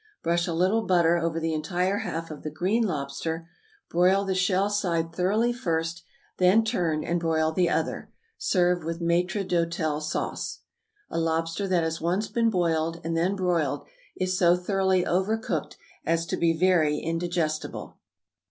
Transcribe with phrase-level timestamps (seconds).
[0.23, 3.47] Brush a little butter over the entire half of the green lobster;
[3.87, 6.01] broil the shell side thoroughly first,
[6.39, 8.09] then turn, and broil the other.
[8.39, 10.61] Serve with maitre d'hôtel sauce.
[11.11, 13.85] A lobster that has once been boiled and then broiled
[14.17, 17.99] is so thoroughly over cooked as to be very indigestible.